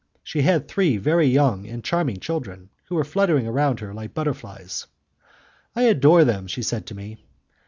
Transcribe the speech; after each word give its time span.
She 0.23 0.41
had 0.41 0.67
three 0.67 0.97
very 0.97 1.27
young 1.27 1.67
and 1.67 1.83
charming 1.83 2.19
children, 2.19 2.71
who 2.85 2.95
were 2.95 3.03
fluttering 3.03 3.45
around 3.47 3.81
her 3.81 3.93
like 3.93 4.15
butterflies. 4.15 4.87
"I 5.75 5.83
adore 5.83 6.25
them," 6.25 6.47
she 6.47 6.63
said 6.63 6.87
to 6.87 6.95
me. 6.95 7.19